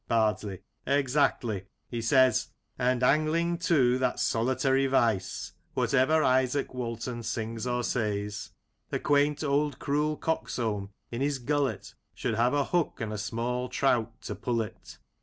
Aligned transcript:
Bardsley: 0.07 0.63
Exactly. 0.87 1.67
He 1.87 2.01
says 2.01 2.47
—"And 2.89 3.03
angling, 3.03 3.59
too, 3.59 3.99
that 3.99 4.19
solitary 4.19 4.87
vice, 4.87 5.53
Whatever 5.75 6.23
Isaak 6.23 6.73
Walton 6.73 7.21
sings 7.21 7.67
or 7.67 7.83
says; 7.83 8.49
The 8.89 8.97
quaint, 8.99 9.43
old, 9.43 9.77
cruel 9.77 10.17
coxcomb, 10.17 10.89
in 11.11 11.21
his 11.21 11.37
gullet 11.37 11.93
Should 12.15 12.33
have 12.33 12.55
a 12.55 12.63
hook, 12.65 12.99
and 12.99 13.13
a 13.13 13.17
small 13.19 13.69
trout 13.69 14.23
to 14.23 14.33
pull 14.33 14.63
it." 14.63 14.97